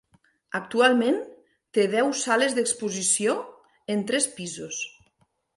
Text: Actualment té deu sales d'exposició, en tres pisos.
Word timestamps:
Actualment 0.59 1.19
té 1.77 1.85
deu 1.93 2.09
sales 2.21 2.57
d'exposició, 2.61 3.39
en 3.97 4.03
tres 4.13 4.31
pisos. 4.41 4.85